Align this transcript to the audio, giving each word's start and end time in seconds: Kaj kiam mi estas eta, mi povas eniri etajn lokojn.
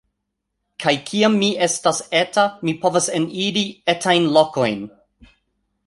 Kaj 0.85 0.93
kiam 1.09 1.35
mi 1.41 1.49
estas 1.65 2.01
eta, 2.21 2.47
mi 2.69 2.75
povas 2.87 3.13
eniri 3.21 3.67
etajn 3.95 4.27
lokojn. 4.39 4.85